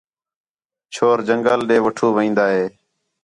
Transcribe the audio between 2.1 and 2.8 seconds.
وین٘دا ہِے